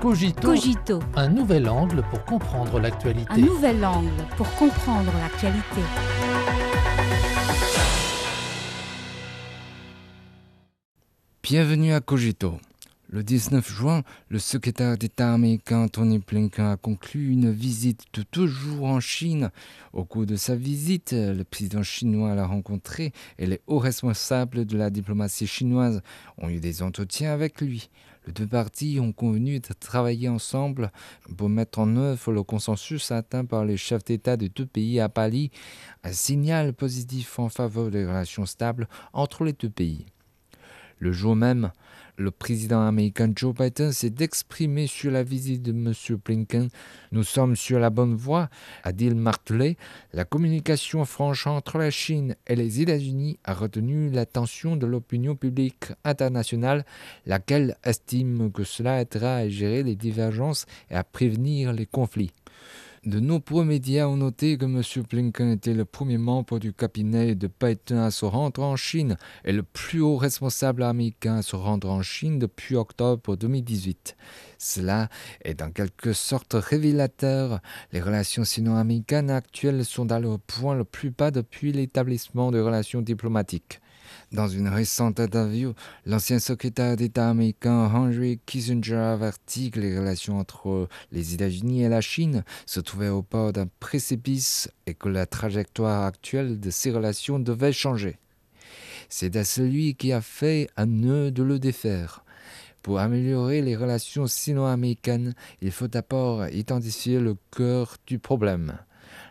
Cogito, 0.00 0.40
Cogito, 0.42 1.00
un 1.16 1.28
nouvel 1.28 1.68
angle 1.68 2.04
pour 2.08 2.24
comprendre 2.24 2.78
l'actualité. 2.78 3.32
un 3.32 3.38
nouvel 3.38 3.84
angle 3.84 4.12
pour 4.36 4.48
comprendre 4.54 5.10
l'actualité. 5.18 5.80
Bienvenue 11.42 11.92
à 11.92 12.00
Cogito. 12.00 12.60
Le 13.10 13.24
19 13.24 13.68
juin, 13.68 14.02
le 14.28 14.38
secrétaire 14.38 14.96
d'État 14.96 15.32
américain 15.32 15.88
Tony 15.88 16.18
Blinken 16.18 16.66
a 16.66 16.76
conclu 16.76 17.30
une 17.30 17.50
visite 17.50 18.04
de 18.12 18.22
deux 18.32 18.46
jours 18.46 18.84
en 18.84 19.00
Chine. 19.00 19.50
Au 19.94 20.04
cours 20.04 20.26
de 20.26 20.36
sa 20.36 20.54
visite, 20.54 21.12
le 21.12 21.42
président 21.42 21.82
chinois 21.82 22.34
l'a 22.36 22.46
rencontré 22.46 23.12
et 23.38 23.46
les 23.46 23.62
hauts 23.66 23.78
responsables 23.78 24.64
de 24.64 24.76
la 24.76 24.90
diplomatie 24.90 25.46
chinoise 25.46 26.02
ont 26.36 26.50
eu 26.50 26.60
des 26.60 26.82
entretiens 26.82 27.32
avec 27.32 27.60
lui. 27.62 27.88
Les 28.28 28.34
deux 28.34 28.46
parties 28.46 29.00
ont 29.00 29.12
convenu 29.12 29.58
de 29.58 29.72
travailler 29.80 30.28
ensemble 30.28 30.92
pour 31.38 31.48
mettre 31.48 31.78
en 31.78 31.96
œuvre 31.96 32.30
le 32.30 32.42
consensus 32.42 33.10
atteint 33.10 33.46
par 33.46 33.64
les 33.64 33.78
chefs 33.78 34.04
d'État 34.04 34.36
de 34.36 34.48
deux 34.48 34.66
pays 34.66 35.00
à 35.00 35.08
Bali, 35.08 35.50
un 36.04 36.12
signal 36.12 36.74
positif 36.74 37.38
en 37.38 37.48
faveur 37.48 37.90
des 37.90 38.04
relations 38.04 38.44
stables 38.44 38.86
entre 39.14 39.44
les 39.44 39.54
deux 39.54 39.70
pays. 39.70 40.04
Le 40.98 41.10
jour 41.10 41.36
même, 41.36 41.72
le 42.18 42.32
président 42.32 42.86
américain 42.86 43.32
Joe 43.34 43.54
Biden 43.54 43.92
s'est 43.92 44.14
exprimé 44.18 44.88
sur 44.88 45.10
la 45.10 45.22
visite 45.22 45.62
de 45.62 45.70
M. 45.70 45.92
Blinken. 46.24 46.68
Nous 47.12 47.22
sommes 47.22 47.54
sur 47.54 47.78
la 47.78 47.90
bonne 47.90 48.14
voie, 48.14 48.50
a-t-il 48.82 49.14
martelé. 49.14 49.76
La 50.12 50.24
communication 50.24 51.04
franche 51.04 51.46
entre 51.46 51.78
la 51.78 51.90
Chine 51.90 52.34
et 52.46 52.56
les 52.56 52.80
États-Unis 52.80 53.38
a 53.44 53.54
retenu 53.54 54.10
l'attention 54.10 54.76
de 54.76 54.86
l'opinion 54.86 55.36
publique 55.36 55.92
internationale, 56.04 56.84
laquelle 57.24 57.76
estime 57.84 58.50
que 58.50 58.64
cela 58.64 59.00
aidera 59.00 59.36
à 59.36 59.48
gérer 59.48 59.84
les 59.84 59.96
divergences 59.96 60.66
et 60.90 60.96
à 60.96 61.04
prévenir 61.04 61.72
les 61.72 61.86
conflits. 61.86 62.32
De 63.08 63.20
nombreux 63.20 63.64
médias 63.64 64.06
ont 64.06 64.18
noté 64.18 64.58
que 64.58 64.66
M. 64.66 64.82
Blinken 65.08 65.50
était 65.52 65.72
le 65.72 65.86
premier 65.86 66.18
membre 66.18 66.58
du 66.58 66.74
cabinet 66.74 67.34
de 67.34 67.48
Biden 67.48 67.96
à 67.96 68.10
se 68.10 68.26
rendre 68.26 68.62
en 68.62 68.76
Chine 68.76 69.16
et 69.46 69.52
le 69.52 69.62
plus 69.62 70.02
haut 70.02 70.18
responsable 70.18 70.82
américain 70.82 71.36
à 71.36 71.42
se 71.42 71.56
rendre 71.56 71.88
en 71.88 72.02
Chine 72.02 72.38
depuis 72.38 72.76
octobre 72.76 73.34
2018. 73.34 74.14
Cela 74.58 75.08
est 75.42 75.62
en 75.62 75.70
quelque 75.70 76.12
sorte 76.12 76.52
révélateur. 76.52 77.60
Les 77.92 78.02
relations 78.02 78.44
sino-américaines 78.44 79.30
actuelles 79.30 79.86
sont 79.86 80.12
à 80.12 80.20
leur 80.20 80.38
point 80.38 80.74
le 80.74 80.84
plus 80.84 81.08
bas 81.08 81.30
depuis 81.30 81.72
l'établissement 81.72 82.50
de 82.50 82.60
relations 82.60 83.00
diplomatiques. 83.00 83.80
Dans 84.30 84.46
une 84.46 84.68
récente 84.68 85.20
interview, 85.20 85.72
l'ancien 86.04 86.38
secrétaire 86.38 86.96
d'État 86.96 87.30
américain 87.30 87.90
Henry 87.94 88.38
Kissinger 88.44 88.96
a 88.96 89.12
averti 89.12 89.70
que 89.70 89.80
les 89.80 89.98
relations 89.98 90.38
entre 90.38 90.86
les 91.12 91.32
États-Unis 91.32 91.84
et 91.84 91.88
la 91.88 92.02
Chine 92.02 92.44
se 92.66 92.80
trouvaient 92.80 93.08
au 93.08 93.22
bord 93.22 93.54
d'un 93.54 93.68
précipice 93.80 94.70
et 94.86 94.92
que 94.92 95.08
la 95.08 95.24
trajectoire 95.24 96.04
actuelle 96.04 96.60
de 96.60 96.68
ces 96.68 96.90
relations 96.90 97.38
devait 97.38 97.72
changer. 97.72 98.18
C'est 99.08 99.34
à 99.36 99.44
celui 99.44 99.94
qui 99.94 100.12
a 100.12 100.20
fait 100.20 100.68
un 100.76 100.84
nœud 100.84 101.30
de 101.30 101.42
le 101.42 101.58
défaire. 101.58 102.22
Pour 102.82 102.98
améliorer 102.98 103.62
les 103.62 103.76
relations 103.76 104.26
sino-américaines, 104.26 105.34
il 105.62 105.72
faut 105.72 105.88
d'abord 105.88 106.46
identifier 106.48 107.18
le 107.18 107.34
cœur 107.50 107.96
du 108.06 108.18
problème. 108.18 108.78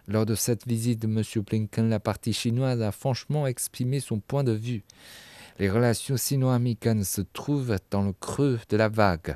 Lors 0.10 0.26
de 0.26 0.36
cette 0.36 0.66
visite 0.66 1.02
de 1.02 1.08
M. 1.08 1.22
Blinken, 1.44 1.90
la 1.90 2.00
partie 2.00 2.32
chinoise 2.32 2.82
a 2.82 2.94
franchement 2.94 3.46
exprimé 3.46 4.00
son 4.00 4.20
point 4.20 4.46
de 4.46 4.54
vue. 4.54 4.84
Les 5.60 5.70
relations 5.70 6.16
sino-américaines 6.16 7.04
se 7.04 7.20
trouvent 7.20 7.78
dans 7.92 8.04
le 8.04 8.14
creux 8.14 8.58
de 8.70 8.78
la 8.78 8.88
vague. 8.88 9.36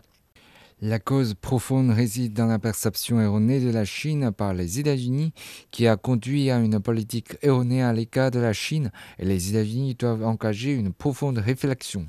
La 0.82 0.98
cause 0.98 1.34
profonde 1.34 1.92
réside 1.92 2.34
dans 2.34 2.46
la 2.46 2.58
perception 2.58 3.20
erronée 3.20 3.60
de 3.60 3.70
la 3.70 3.84
Chine 3.84 4.32
par 4.32 4.54
les 4.54 4.80
États-Unis 4.80 5.34
qui 5.72 5.88
a 5.88 5.98
conduit 5.98 6.50
à 6.50 6.58
une 6.60 6.80
politique 6.80 7.36
erronée 7.42 7.84
à 7.84 7.92
l'écart 7.92 8.32
de 8.32 8.40
la 8.40 8.54
Chine 8.54 8.92
et 9.20 9.26
les 9.26 9.50
États-Unis 9.50 9.96
doivent 9.96 10.24
engager 10.24 10.72
une 10.74 10.94
profonde 10.94 11.38
réflexion. 11.38 12.08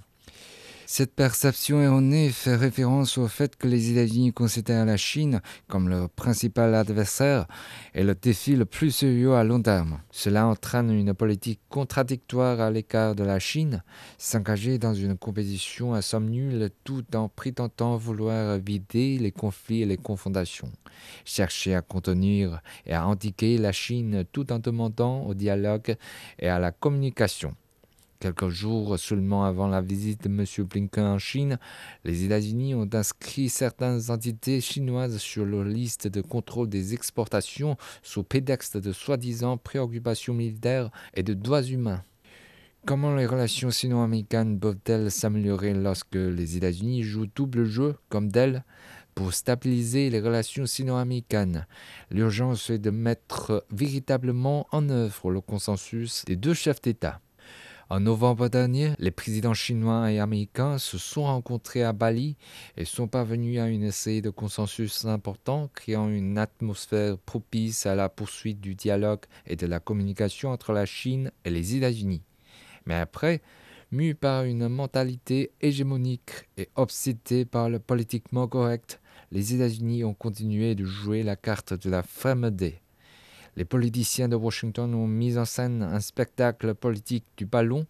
Cette 0.95 1.15
perception 1.15 1.81
erronée 1.81 2.29
fait 2.29 2.55
référence 2.55 3.17
au 3.17 3.27
fait 3.27 3.57
que 3.57 3.67
les 3.67 3.93
États-Unis 3.93 4.35
considèrent 4.35 4.85
la 4.85 4.99
Chine 4.99 5.41
comme 5.67 5.89
leur 5.89 6.11
principal 6.11 6.75
adversaire 6.75 7.47
et 7.95 8.05
le 8.05 8.15
défi 8.15 8.57
le 8.57 8.67
plus 8.67 8.91
sérieux 8.91 9.33
à 9.33 9.43
long 9.43 9.63
terme. 9.63 10.01
Cela 10.11 10.47
entraîne 10.47 10.91
une 10.91 11.15
politique 11.15 11.61
contradictoire 11.71 12.61
à 12.61 12.71
l'écart 12.71 13.15
de 13.15 13.25
la 13.25 13.39
Chine, 13.39 13.83
s'engager 14.19 14.77
dans 14.77 14.93
une 14.93 15.17
compétition 15.17 15.95
à 15.95 16.03
somme 16.03 16.29
nulle 16.29 16.69
tout 16.85 17.07
en 17.17 17.31
prétendant 17.31 17.97
vouloir 17.97 18.59
vider 18.59 19.17
les 19.17 19.33
conflits 19.33 19.81
et 19.81 19.87
les 19.87 19.97
confondations, 19.97 20.71
chercher 21.25 21.75
à 21.75 21.81
contenir 21.81 22.61
et 22.85 22.93
à 22.93 23.05
indiquer 23.05 23.57
la 23.57 23.73
Chine 23.73 24.25
tout 24.31 24.53
en 24.53 24.59
demandant 24.59 25.23
au 25.23 25.33
dialogue 25.33 25.97
et 26.39 26.51
à 26.51 26.59
la 26.59 26.71
communication. 26.71 27.57
Quelques 28.23 28.51
jours 28.51 29.01
seulement 29.01 29.45
avant 29.45 29.67
la 29.67 29.81
visite 29.81 30.23
de 30.23 30.29
M. 30.29 30.45
Blinken 30.69 31.05
en 31.05 31.19
Chine, 31.19 31.59
les 32.05 32.23
États-Unis 32.23 32.73
ont 32.73 32.89
inscrit 32.93 33.49
certaines 33.49 34.13
entités 34.13 34.61
chinoises 34.61 35.19
sur 35.19 35.45
leur 35.45 35.65
liste 35.65 36.07
de 36.07 36.21
contrôle 36.21 36.69
des 36.69 36.95
exportations 36.95 37.77
sous 38.01 38.23
prétexte 38.23 38.77
de 38.77 38.93
soi-disant 38.93 39.57
préoccupations 39.57 40.35
militaires 40.35 40.93
et 41.15 41.25
de 41.25 41.35
droits 41.35 41.65
humains. 41.65 42.05
Comment 42.87 43.13
les 43.17 43.27
relations 43.27 43.73
sino-américaines 43.73 44.61
peuvent-elles 44.61 45.11
s'améliorer 45.11 45.75
lorsque 45.75 46.15
les 46.15 46.57
États-Unis 46.57 47.03
jouent 47.03 47.27
double 47.35 47.65
jeu 47.65 47.97
comme 48.09 48.31
d'elles 48.31 48.63
pour 49.17 49.35
stabiliser 49.35 50.11
les 50.11 50.21
relations 50.21 50.67
sino-américaines, 50.67 51.67
l'urgence 52.13 52.71
est 52.71 52.79
de 52.79 52.91
mettre 52.91 53.67
véritablement 53.73 54.69
en 54.71 54.89
œuvre 54.91 55.33
le 55.33 55.41
consensus 55.41 56.25
des 56.25 56.37
deux 56.37 56.55
chefs 56.55 56.81
d'État. 56.81 57.21
En 57.93 58.01
novembre 58.01 58.49
dernier, 58.49 58.93
les 58.99 59.11
présidents 59.11 59.53
chinois 59.53 60.11
et 60.11 60.19
américains 60.19 60.79
se 60.79 60.97
sont 60.97 61.25
rencontrés 61.25 61.83
à 61.83 61.93
Bali 61.93 62.39
et 62.79 62.87
sont 62.87 63.07
parvenus 63.07 63.61
à 63.61 63.69
une 63.69 63.91
série 63.91 64.23
de 64.23 64.31
consensus 64.31 65.05
importants, 65.05 65.69
créant 65.75 66.09
une 66.09 66.39
atmosphère 66.39 67.19
propice 67.19 67.85
à 67.85 67.95
la 67.95 68.09
poursuite 68.09 68.63
du 68.63 68.75
dialogue 68.75 69.27
et 69.47 69.57
de 69.57 69.67
la 69.67 69.79
communication 69.79 70.49
entre 70.49 70.73
la 70.73 70.87
Chine 70.87 71.33
et 71.45 71.51
les 71.51 71.77
États-Unis. 71.77 72.23
Mais 72.87 72.95
après, 72.95 73.43
mus 73.91 74.15
par 74.15 74.45
une 74.45 74.69
mentalité 74.69 75.53
hégémonique 75.61 76.49
et 76.57 76.71
obsédés 76.77 77.45
par 77.45 77.69
le 77.69 77.79
politiquement 77.79 78.49
correct, 78.49 79.03
les 79.33 79.55
États-Unis 79.55 80.03
ont 80.03 80.15
continué 80.15 80.75
de 80.75 80.87
jouer 80.87 81.23
la 81.23 81.37
carte 81.37 81.75
de 81.75 81.91
la 81.91 82.03
fermeté. 82.03 82.82
Les 83.57 83.65
politiciens 83.65 84.29
de 84.29 84.37
Washington 84.37 84.95
ont 84.95 85.07
mis 85.07 85.37
en 85.37 85.45
scène 85.45 85.83
un 85.83 86.01
spectacle 86.01 86.75
politique 86.75 87.25
du 87.37 87.45
ballon, 87.45 87.87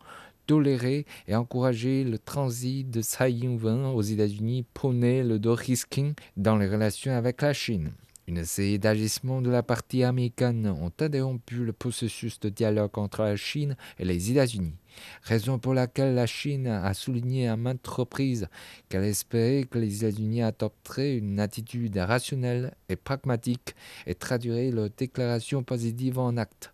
toléré 0.46 1.06
et 1.28 1.36
encouragé 1.36 2.02
le 2.02 2.18
transit 2.18 2.90
de 2.90 3.00
Tsai 3.00 3.32
Ing-wen 3.32 3.86
aux 3.86 4.02
États-Unis, 4.02 4.64
prôné 4.74 5.22
le 5.22 5.38
do-risking 5.38 6.14
dans 6.36 6.56
les 6.56 6.68
relations 6.68 7.12
avec 7.12 7.42
la 7.42 7.52
Chine. 7.52 7.92
Une 8.28 8.44
série 8.44 8.78
d'agissements 8.78 9.42
de 9.42 9.50
la 9.50 9.64
partie 9.64 10.04
américaine 10.04 10.68
ont 10.68 10.92
interrompu 11.00 11.64
le 11.64 11.72
processus 11.72 12.38
de 12.38 12.50
dialogue 12.50 12.96
entre 12.96 13.22
la 13.22 13.34
Chine 13.34 13.76
et 13.98 14.04
les 14.04 14.30
États-Unis, 14.30 14.76
raison 15.24 15.58
pour 15.58 15.74
laquelle 15.74 16.14
la 16.14 16.26
Chine 16.26 16.68
a 16.68 16.94
souligné 16.94 17.48
à 17.48 17.56
maintes 17.56 17.84
reprises 17.84 18.46
qu'elle 18.88 19.02
espérait 19.02 19.64
que 19.64 19.80
les 19.80 20.04
États-Unis 20.04 20.42
adopteraient 20.42 21.16
une 21.16 21.40
attitude 21.40 21.98
rationnelle 21.98 22.76
et 22.88 22.94
pragmatique 22.94 23.74
et 24.06 24.14
traduiraient 24.14 24.70
leurs 24.70 24.90
déclarations 24.90 25.64
positives 25.64 26.20
en 26.20 26.36
actes. 26.36 26.72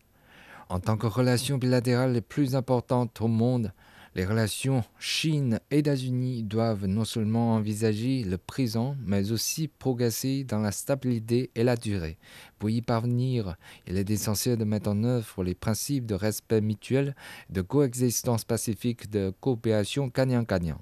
En 0.68 0.80
tant 0.80 0.98
que 0.98 1.06
relation 1.06 1.56
bilatérale 1.56 2.12
les 2.12 2.20
plus 2.20 2.56
importantes 2.56 3.22
au 3.22 3.28
monde, 3.28 3.72
les 4.18 4.24
relations 4.24 4.82
Chine-États-Unis 4.98 6.42
doivent 6.42 6.86
non 6.86 7.04
seulement 7.04 7.54
envisager 7.54 8.24
le 8.24 8.36
présent, 8.36 8.96
mais 9.06 9.30
aussi 9.30 9.68
progresser 9.68 10.42
dans 10.42 10.58
la 10.58 10.72
stabilité 10.72 11.52
et 11.54 11.62
la 11.62 11.76
durée. 11.76 12.18
Pour 12.58 12.68
y 12.68 12.82
parvenir, 12.82 13.54
il 13.86 13.96
est 13.96 14.10
essentiel 14.10 14.58
de 14.58 14.64
mettre 14.64 14.90
en 14.90 15.04
œuvre 15.04 15.44
les 15.44 15.54
principes 15.54 16.04
de 16.04 16.16
respect 16.16 16.60
mutuel, 16.60 17.14
de 17.50 17.62
coexistence 17.62 18.44
pacifique, 18.44 19.08
de 19.08 19.32
coopération 19.40 20.08
gagnant-gagnant. 20.12 20.80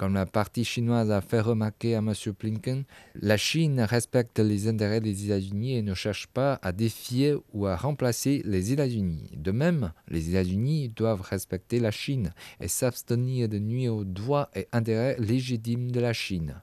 Comme 0.00 0.14
la 0.14 0.24
partie 0.24 0.64
chinoise 0.64 1.10
a 1.10 1.20
fait 1.20 1.42
remarquer 1.42 1.94
à 1.94 1.98
M. 1.98 2.14
Blinken, 2.40 2.84
la 3.16 3.36
Chine 3.36 3.82
respecte 3.82 4.38
les 4.38 4.66
intérêts 4.66 5.02
des 5.02 5.26
États-Unis 5.26 5.76
et 5.76 5.82
ne 5.82 5.92
cherche 5.92 6.26
pas 6.26 6.58
à 6.62 6.72
défier 6.72 7.36
ou 7.52 7.66
à 7.66 7.76
remplacer 7.76 8.40
les 8.46 8.72
États-Unis. 8.72 9.30
De 9.36 9.50
même, 9.50 9.92
les 10.08 10.30
États-Unis 10.30 10.88
doivent 10.88 11.20
respecter 11.20 11.80
la 11.80 11.90
Chine 11.90 12.32
et 12.60 12.68
s'abstenir 12.68 13.50
de 13.50 13.58
nuire 13.58 13.94
aux 13.94 14.04
droits 14.04 14.48
et 14.54 14.68
intérêts 14.72 15.16
légitimes 15.18 15.90
de 15.90 16.00
la 16.00 16.14
Chine. 16.14 16.62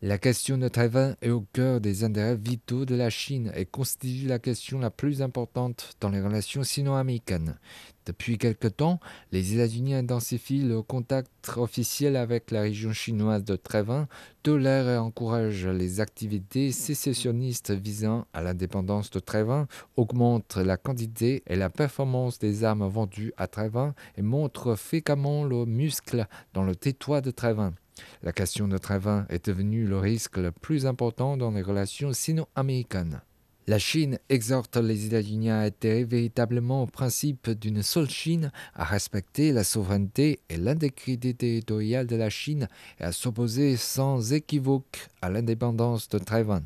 La 0.00 0.16
question 0.16 0.58
de 0.58 0.68
Taïwan 0.68 1.16
est 1.22 1.30
au 1.30 1.40
cœur 1.52 1.80
des 1.80 2.04
intérêts 2.04 2.36
vitaux 2.36 2.84
de 2.84 2.94
la 2.94 3.10
Chine 3.10 3.50
et 3.56 3.64
constitue 3.64 4.28
la 4.28 4.38
question 4.38 4.78
la 4.78 4.90
plus 4.90 5.22
importante 5.22 5.96
dans 6.00 6.08
les 6.08 6.20
relations 6.20 6.62
sino-américaines. 6.62 7.58
Depuis 8.06 8.38
quelque 8.38 8.68
temps, 8.68 9.00
les 9.32 9.54
États-Unis 9.54 9.96
intensifient 9.96 10.62
le 10.62 10.82
contact 10.82 11.32
officiel 11.56 12.14
avec 12.14 12.52
la 12.52 12.60
région 12.60 12.92
chinoise 12.92 13.42
de 13.42 13.56
Taïwan, 13.56 14.06
tolèrent 14.44 14.88
et 14.88 14.98
encouragent 14.98 15.66
les 15.66 15.98
activités 15.98 16.70
sécessionnistes 16.70 17.72
visant 17.72 18.24
à 18.32 18.40
l'indépendance 18.40 19.10
de 19.10 19.18
Taïwan, 19.18 19.66
augmentent 19.96 20.58
la 20.58 20.76
quantité 20.76 21.42
et 21.48 21.56
la 21.56 21.70
performance 21.70 22.38
des 22.38 22.62
armes 22.62 22.86
vendues 22.86 23.32
à 23.36 23.48
Taïwan 23.48 23.94
et 24.16 24.22
montrent 24.22 24.76
fréquemment 24.76 25.42
le 25.42 25.66
muscle 25.66 26.28
dans 26.54 26.62
le 26.62 26.76
territoire 26.76 27.20
de 27.20 27.32
Taïwan. 27.32 27.74
La 28.22 28.32
question 28.32 28.68
de 28.68 28.78
Taïwan 28.78 29.26
est 29.28 29.46
devenue 29.46 29.86
le 29.86 29.98
risque 29.98 30.36
le 30.36 30.52
plus 30.52 30.86
important 30.86 31.36
dans 31.36 31.50
les 31.50 31.62
relations 31.62 32.12
sino-américaines. 32.12 33.20
La 33.68 33.78
Chine 33.78 34.18
exhorte 34.30 34.78
les 34.78 35.04
États-Unis 35.04 35.50
à 35.50 35.60
adhérer 35.60 36.04
véritablement 36.04 36.84
au 36.84 36.86
principe 36.86 37.50
d'une 37.50 37.82
seule 37.82 38.08
Chine, 38.08 38.50
à 38.74 38.84
respecter 38.84 39.52
la 39.52 39.62
souveraineté 39.62 40.40
et 40.48 40.56
l'intégrité 40.56 41.34
territoriale 41.34 42.06
de 42.06 42.16
la 42.16 42.30
Chine 42.30 42.66
et 42.98 43.04
à 43.04 43.12
s'opposer 43.12 43.76
sans 43.76 44.32
équivoque 44.32 45.08
à 45.20 45.28
l'indépendance 45.28 46.08
de 46.08 46.18
Taïwan. 46.18 46.64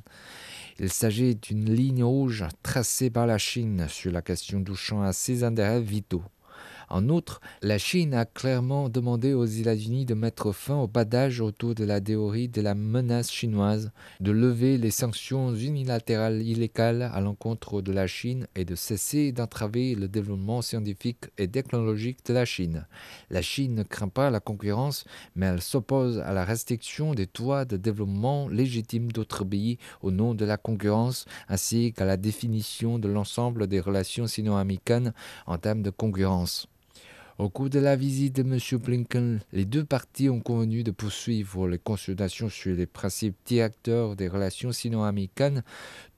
Il 0.79 0.91
s'agit 0.91 1.35
d'une 1.35 1.75
ligne 1.75 2.05
rouge 2.05 2.45
tracée 2.63 3.11
par 3.11 3.27
la 3.27 3.37
Chine 3.39 3.87
sur 3.89 4.13
la 4.13 4.23
question 4.23 4.63
touchant 4.63 5.03
à 5.03 5.13
ses 5.13 5.43
intérêts 5.43 5.81
vitaux. 5.81 6.23
En 6.93 7.09
outre, 7.09 7.41
la 7.63 7.79
Chine 7.79 8.13
a 8.13 8.27
clairement 8.27 8.91
demandé 8.91 9.33
aux 9.33 9.47
États-Unis 9.47 10.05
de 10.05 10.13
mettre 10.13 10.53
fin 10.53 10.77
au 10.77 10.87
badage 10.87 11.41
autour 11.41 11.75
de 11.75 11.85
la 11.85 12.03
théorie 12.03 12.49
de 12.49 12.61
la 12.61 12.75
menace 12.75 13.31
chinoise, 13.31 13.93
de 14.21 14.31
lever 14.31 14.77
les 14.77 14.91
sanctions 14.91 15.55
unilatérales 15.55 16.43
illégales 16.43 17.11
à 17.15 17.23
l'encontre 17.23 17.81
de 17.81 17.93
la 17.93 18.07
Chine 18.07 18.47
et 18.57 18.67
de 18.67 18.75
cesser 18.75 19.33
d'entraver 19.33 19.95
le 19.95 20.07
développement 20.07 20.61
scientifique 20.61 21.31
et 21.39 21.49
technologique 21.49 22.27
de 22.27 22.35
la 22.35 22.45
Chine. 22.45 22.87
La 23.31 23.41
Chine 23.41 23.75
ne 23.75 23.85
craint 23.85 24.09
pas 24.09 24.29
la 24.29 24.41
concurrence, 24.41 25.07
mais 25.35 25.47
elle 25.47 25.63
s'oppose 25.63 26.19
à 26.19 26.35
la 26.35 26.45
restriction 26.45 27.15
des 27.15 27.27
droits 27.33 27.65
de 27.65 27.79
développement 27.79 28.49
légitimes 28.49 29.11
d'autres 29.11 29.45
pays 29.45 29.79
au 30.03 30.11
nom 30.11 30.35
de 30.35 30.45
la 30.45 30.59
concurrence, 30.59 31.25
ainsi 31.49 31.95
qu'à 31.95 32.05
la 32.05 32.19
définition 32.19 32.99
de 32.99 33.09
l'ensemble 33.09 33.67
des 33.67 33.81
relations 33.81 34.27
sino-américaines 34.27 35.15
en 35.47 35.57
termes 35.57 35.81
de 35.81 35.89
concurrence. 35.89 36.69
Au 37.39 37.49
cours 37.49 37.71
de 37.71 37.79
la 37.79 37.97
visite 37.97 38.37
de 38.37 38.43
M. 38.43 38.79
Blinken, 38.79 39.41
les 39.53 39.65
deux 39.65 39.85
parties 39.85 40.29
ont 40.29 40.41
convenu 40.41 40.83
de 40.83 40.91
poursuivre 40.91 41.67
les 41.67 41.79
consultations 41.79 42.51
sur 42.51 42.77
les 42.77 42.85
principes 42.85 43.37
directeurs 43.47 44.17
des 44.17 44.29
relations 44.29 44.71
sino-américaines, 44.71 45.63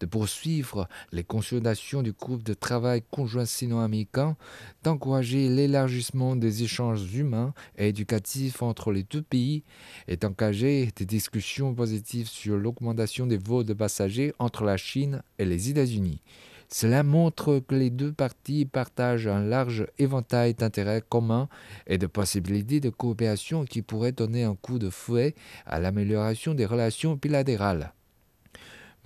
de 0.00 0.06
poursuivre 0.06 0.88
les 1.12 1.22
consultations 1.22 2.02
du 2.02 2.12
groupe 2.12 2.43
de 2.43 2.52
travail 2.52 3.05
conjoint 3.12 3.44
sino-américain, 3.44 4.37
d'encourager 4.82 5.49
l'élargissement 5.49 6.34
des 6.34 6.64
échanges 6.64 7.14
humains 7.14 7.55
et 7.78 7.88
éducatifs 7.88 8.60
entre 8.62 8.90
les 8.90 9.05
deux 9.05 9.22
pays 9.22 9.62
et 10.08 10.17
d'engager 10.17 10.90
des 10.96 11.06
discussions 11.06 11.75
positives 11.75 12.28
sur 12.28 12.56
l'augmentation 12.56 13.28
des 13.28 13.38
vols 13.38 13.64
de 13.64 13.72
passagers 13.72 14.34
entre 14.40 14.64
la 14.64 14.76
Chine 14.76 15.22
et 15.38 15.44
les 15.44 15.70
États-Unis. 15.70 16.22
Cela 16.69 17.02
montre 17.02 17.61
que 17.61 17.75
les 17.75 17.90
deux 17.90 18.12
parties 18.12 18.64
partagent 18.64 19.26
un 19.26 19.43
large 19.43 19.87
éventail 19.99 20.55
d'intérêts 20.55 21.02
communs 21.08 21.49
et 21.87 21.99
de 21.99 22.06
possibilités 22.06 22.81
de 22.81 22.90
coopération 22.90 23.64
qui 23.64 23.82
pourraient 23.82 24.12
donner 24.12 24.44
un 24.44 24.55
coup 24.55 24.78
de 24.78 24.90
fouet 24.90 25.34
à 25.66 25.78
l'amélioration 25.78 26.55
des 26.55 26.66
relations 26.66 27.14
bilatérales. 27.14 27.93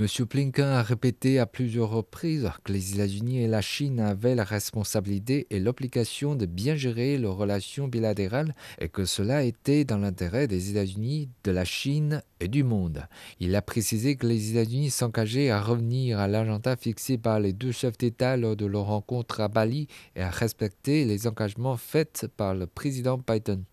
M. 0.00 0.06
Blinken 0.30 0.64
a 0.64 0.82
répété 0.84 1.40
à 1.40 1.46
plusieurs 1.46 1.90
reprises 1.90 2.48
que 2.62 2.72
les 2.72 2.94
États-Unis 2.94 3.42
et 3.42 3.48
la 3.48 3.60
Chine 3.60 3.98
avaient 3.98 4.36
la 4.36 4.44
responsabilité 4.44 5.48
et 5.50 5.58
l'obligation 5.58 6.36
de 6.36 6.46
bien 6.46 6.76
gérer 6.76 7.18
leurs 7.18 7.36
relations 7.36 7.88
bilatérales 7.88 8.54
et 8.80 8.88
que 8.88 9.04
cela 9.04 9.42
était 9.42 9.82
dans 9.84 9.98
l'intérêt 9.98 10.46
des 10.46 10.70
États-Unis, 10.70 11.30
de 11.42 11.50
la 11.50 11.64
Chine 11.64 12.22
et 12.38 12.46
du 12.46 12.62
monde. 12.62 13.08
Il 13.40 13.56
a 13.56 13.60
précisé 13.60 14.14
que 14.14 14.28
les 14.28 14.52
États-Unis 14.52 14.90
s'engageaient 14.90 15.50
à 15.50 15.60
revenir 15.60 16.20
à 16.20 16.28
l'agenda 16.28 16.76
fixé 16.76 17.18
par 17.18 17.40
les 17.40 17.52
deux 17.52 17.72
chefs 17.72 17.98
d'État 17.98 18.36
lors 18.36 18.54
de 18.54 18.66
leur 18.66 18.84
rencontre 18.84 19.40
à 19.40 19.48
Bali 19.48 19.88
et 20.14 20.22
à 20.22 20.30
respecter 20.30 21.06
les 21.06 21.26
engagements 21.26 21.76
faits 21.76 22.28
par 22.36 22.54
le 22.54 22.68
président 22.68 23.18
Biden. 23.18 23.64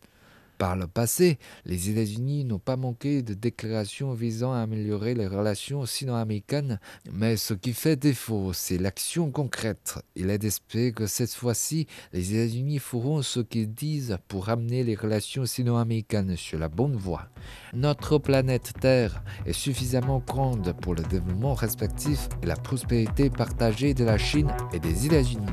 Par 0.57 0.77
le 0.77 0.87
passé, 0.87 1.37
les 1.65 1.89
États-Unis 1.89 2.45
n'ont 2.45 2.59
pas 2.59 2.77
manqué 2.77 3.21
de 3.21 3.33
déclarations 3.33 4.13
visant 4.13 4.53
à 4.53 4.59
améliorer 4.59 5.13
les 5.13 5.27
relations 5.27 5.85
sino-américaines, 5.85 6.79
mais 7.11 7.35
ce 7.35 7.53
qui 7.53 7.73
fait 7.73 7.97
défaut, 7.97 8.53
c'est 8.53 8.77
l'action 8.77 9.31
concrète. 9.31 9.95
Il 10.15 10.29
est 10.29 10.37
d'espérer 10.37 10.93
que 10.93 11.07
cette 11.07 11.33
fois-ci, 11.33 11.87
les 12.13 12.33
États-Unis 12.33 12.79
feront 12.79 13.21
ce 13.21 13.41
qu'ils 13.41 13.73
disent 13.73 14.17
pour 14.29 14.45
ramener 14.45 14.85
les 14.85 14.95
relations 14.95 15.45
sino-américaines 15.45 16.37
sur 16.37 16.57
la 16.57 16.69
bonne 16.69 16.95
voie. 16.95 17.27
Notre 17.73 18.17
planète 18.17 18.73
Terre 18.79 19.23
est 19.45 19.53
suffisamment 19.53 20.23
grande 20.25 20.73
pour 20.81 20.95
le 20.95 21.03
développement 21.03 21.53
respectif 21.53 22.29
et 22.41 22.45
la 22.45 22.55
prospérité 22.55 23.29
partagée 23.29 23.93
de 23.93 24.05
la 24.05 24.17
Chine 24.17 24.51
et 24.73 24.79
des 24.79 25.05
États-Unis. 25.05 25.45